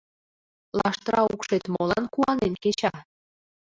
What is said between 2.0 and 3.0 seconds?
куанен кеча?